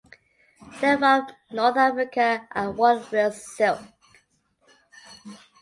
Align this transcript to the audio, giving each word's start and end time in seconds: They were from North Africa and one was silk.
They 0.79 0.95
were 0.95 1.27
from 1.27 1.27
North 1.51 1.77
Africa 1.77 2.47
and 2.55 2.75
one 2.75 3.05
was 3.11 3.45
silk. 3.55 3.81